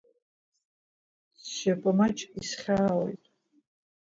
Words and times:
Сшьапы 1.43 1.91
маҷк 1.97 2.29
исхьаауеит… 2.41 3.23